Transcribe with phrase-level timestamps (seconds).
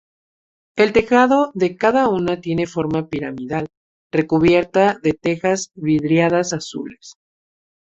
[0.75, 3.67] El tejado de cada una tiene forma piramidal
[4.11, 7.17] recubierta de tejas vidriadas azules.